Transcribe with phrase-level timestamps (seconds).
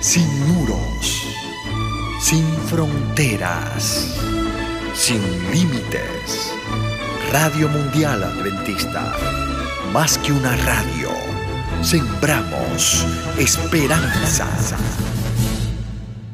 [0.00, 1.28] sin muros,
[2.20, 4.16] sin fronteras,
[4.94, 5.20] sin
[5.52, 6.54] límites.
[7.30, 9.14] Radio Mundial Adventista,
[9.92, 11.10] más que una radio,
[11.82, 13.06] sembramos
[13.38, 14.48] esperanza.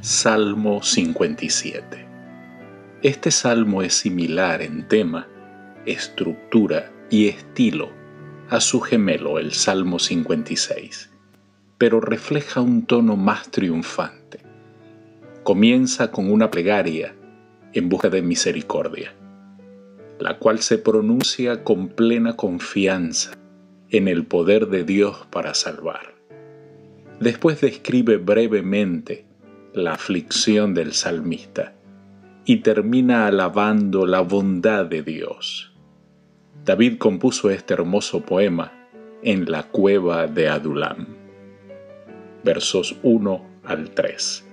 [0.01, 2.07] Salmo 57.
[3.03, 5.27] Este salmo es similar en tema,
[5.87, 7.91] estructura y estilo
[8.49, 11.16] a su gemelo, el Salmo 56
[11.79, 14.41] pero refleja un tono más triunfante.
[15.43, 17.15] Comienza con una plegaria
[17.73, 19.15] en busca de misericordia,
[20.19, 23.33] la cual se pronuncia con plena confianza
[23.91, 26.15] en el poder de Dios para salvar.
[27.21, 29.27] Después describe brevemente
[29.75, 31.75] la aflicción del salmista
[32.47, 35.73] y termina alabando la bondad de Dios.
[36.65, 38.73] David compuso este hermoso poema
[39.23, 41.26] en la cueva de Adulam
[42.47, 44.47] versos 1 al 3.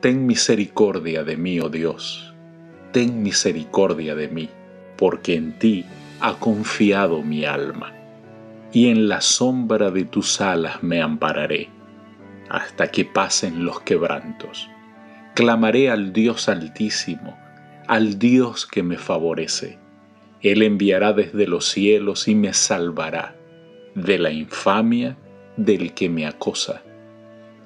[0.00, 2.34] Ten misericordia de mí, oh Dios,
[2.90, 4.48] ten misericordia de mí,
[4.96, 5.84] porque en ti
[6.20, 7.92] ha confiado mi alma,
[8.72, 11.68] y en la sombra de tus alas me ampararé,
[12.48, 14.68] hasta que pasen los quebrantos.
[15.34, 17.38] Clamaré al Dios altísimo,
[17.88, 19.78] al Dios que me favorece.
[20.40, 23.36] Él enviará desde los cielos y me salvará
[23.94, 25.18] de la infamia
[25.64, 26.82] del que me acosa.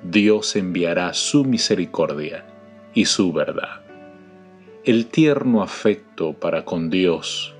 [0.02, 2.44] Dios enviará su misericordia
[2.92, 3.82] y su verdad.
[4.84, 7.54] El tierno afecto para con Dios,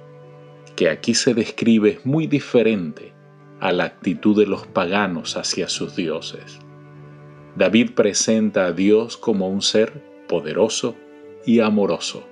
[0.74, 3.12] que aquí se describe, es muy diferente
[3.60, 6.58] a la actitud de los paganos hacia sus dioses.
[7.56, 10.96] David presenta a Dios como un ser poderoso
[11.46, 12.26] y amoroso,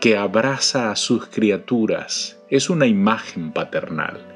[0.00, 4.35] que abraza a sus criaturas, es una imagen paternal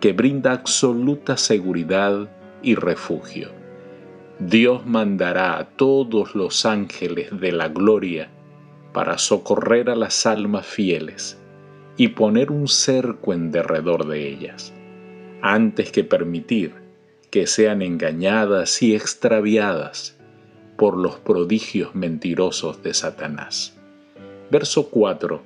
[0.00, 2.28] que brinda absoluta seguridad
[2.62, 3.50] y refugio.
[4.38, 8.30] Dios mandará a todos los ángeles de la gloria
[8.92, 11.38] para socorrer a las almas fieles
[11.96, 14.72] y poner un cerco en derredor de ellas,
[15.42, 16.74] antes que permitir
[17.30, 20.16] que sean engañadas y extraviadas
[20.76, 23.76] por los prodigios mentirosos de Satanás.
[24.50, 25.42] Verso 4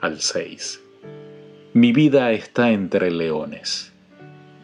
[0.00, 0.89] al 6.
[1.72, 3.92] Mi vida está entre leones.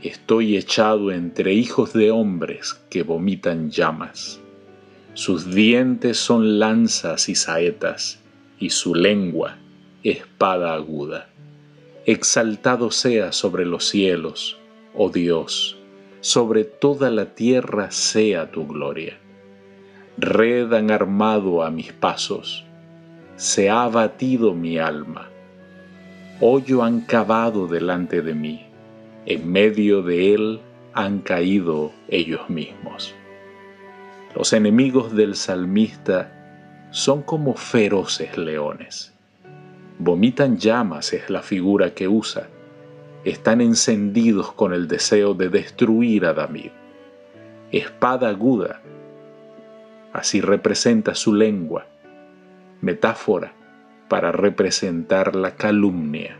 [0.02, 4.40] Estoy echado entre hijos de hombres que vomitan llamas.
[5.14, 8.18] Sus dientes son lanzas y saetas,
[8.58, 9.56] y su lengua
[10.02, 11.28] espada aguda.
[12.06, 14.58] Exaltado sea sobre los cielos,
[14.92, 15.78] oh Dios,
[16.22, 19.16] sobre toda la tierra sea tu gloria.
[20.18, 22.64] Red han armado a mis pasos,
[23.36, 25.30] se ha abatido mi alma
[26.40, 28.66] hoyo han cavado delante de mí,
[29.24, 30.60] en medio de él
[30.92, 33.14] han caído ellos mismos.
[34.34, 39.14] Los enemigos del salmista son como feroces leones.
[39.98, 42.48] Vomitan llamas es la figura que usa.
[43.24, 46.70] Están encendidos con el deseo de destruir a David.
[47.72, 48.82] Espada aguda,
[50.12, 51.86] así representa su lengua,
[52.82, 53.55] metáfora
[54.08, 56.36] para representar la calumnia.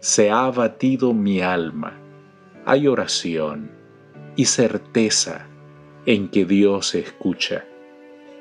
[0.00, 1.98] Se ha abatido mi alma.
[2.64, 3.70] Hay oración
[4.36, 5.46] y certeza
[6.06, 7.64] en que Dios escucha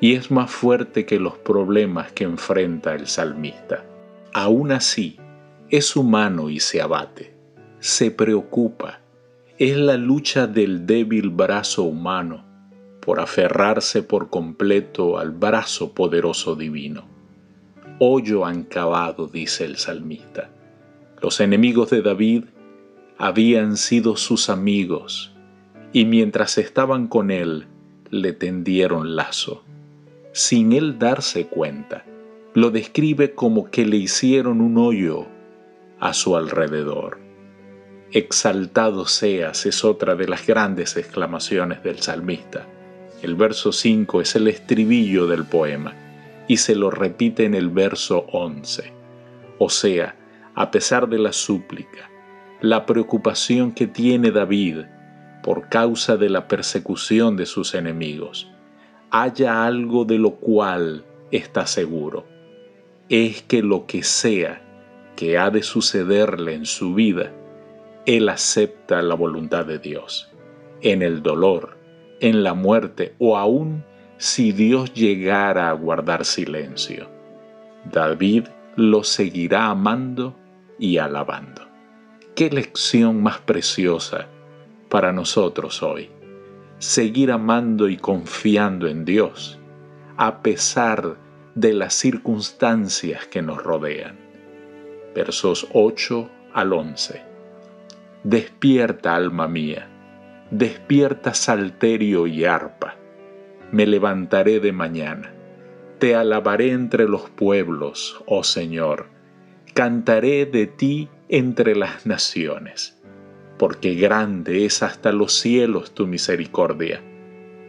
[0.02, 3.84] y es más fuerte que los problemas que enfrenta el salmista.
[4.34, 5.18] Aún así,
[5.70, 7.34] es humano y se abate,
[7.80, 9.02] se preocupa.
[9.58, 12.46] Es la lucha del débil brazo humano
[13.02, 17.19] por aferrarse por completo al brazo poderoso divino
[18.00, 20.50] hoyo han cavado, dice el salmista.
[21.22, 22.46] Los enemigos de David
[23.18, 25.34] habían sido sus amigos,
[25.92, 27.68] y mientras estaban con él,
[28.10, 29.64] le tendieron lazo.
[30.32, 32.06] Sin él darse cuenta,
[32.54, 35.28] lo describe como que le hicieron un hoyo
[36.00, 37.20] a su alrededor.
[38.12, 42.66] Exaltado seas es otra de las grandes exclamaciones del salmista.
[43.22, 46.09] El verso 5 es el estribillo del poema
[46.50, 48.92] y se lo repite en el verso 11.
[49.60, 50.16] O sea,
[50.56, 52.10] a pesar de la súplica,
[52.60, 54.80] la preocupación que tiene David
[55.44, 58.52] por causa de la persecución de sus enemigos,
[59.12, 62.26] haya algo de lo cual está seguro.
[63.10, 64.62] Es que lo que sea
[65.16, 67.32] que ha de sucederle en su vida,
[68.08, 70.32] él acepta la voluntad de Dios.
[70.82, 71.78] En el dolor,
[72.22, 73.84] en la muerte o aún
[74.20, 77.10] si Dios llegara a guardar silencio.
[77.86, 80.36] David lo seguirá amando
[80.78, 81.62] y alabando.
[82.36, 84.28] Qué lección más preciosa
[84.90, 86.12] para nosotros hoy.
[86.80, 89.60] seguir amando y confiando en Dios,
[90.16, 91.18] a pesar
[91.54, 94.18] de las circunstancias que nos rodean.
[95.14, 97.22] Versos 8 al 11.
[98.24, 99.90] Despierta, alma mía,
[100.52, 102.99] despierta salterio y arpa.
[103.72, 105.34] Me levantaré de mañana,
[106.00, 109.08] te alabaré entre los pueblos, oh Señor,
[109.74, 113.00] cantaré de ti entre las naciones
[113.60, 117.04] porque grande es hasta los cielos tu misericordia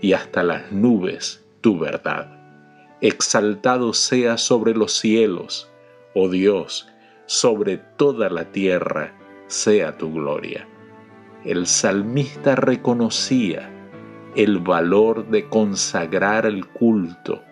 [0.01, 2.39] y hasta las nubes tu verdad.
[3.01, 5.69] Exaltado sea sobre los cielos,
[6.15, 6.87] oh Dios,
[7.27, 9.19] sobre toda la tierra
[9.49, 10.69] sea tu gloria.
[11.45, 13.69] El salmista reconocía
[14.37, 17.43] el valor de consagrar el culto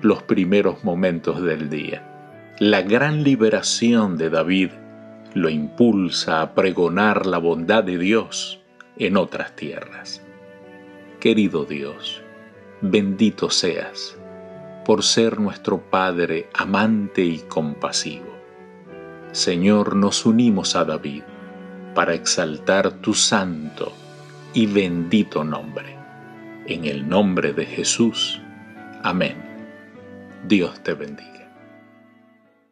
[0.00, 2.54] los primeros momentos del día.
[2.60, 4.70] La gran liberación de David
[5.34, 8.60] lo impulsa a pregonar la bondad de Dios
[8.96, 10.22] en otras tierras.
[11.20, 12.22] Querido Dios,
[12.80, 14.16] bendito seas
[14.84, 18.38] por ser nuestro Padre amante y compasivo.
[19.32, 21.22] Señor, nos unimos a David
[21.94, 23.92] para exaltar tu santo
[24.54, 25.97] y bendito nombre.
[26.68, 28.42] En el nombre de Jesús.
[29.02, 29.36] Amén.
[30.46, 31.37] Dios te bendiga.